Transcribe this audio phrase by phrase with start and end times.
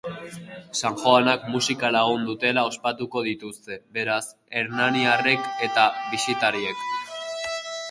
[0.79, 4.23] Sanjoanak musika lagun dutela ospatuko dituzte, beraz,
[4.63, 6.85] hernaniarrek eta bisitariek.